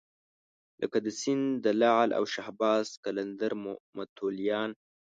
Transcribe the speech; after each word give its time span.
لکه 0.81 0.97
د 1.05 1.07
سیند 1.21 1.45
د 1.65 1.67
لعل 1.81 2.09
او 2.17 2.23
شهباز 2.33 2.85
قلندر 3.03 3.51
متولیان. 3.97 4.69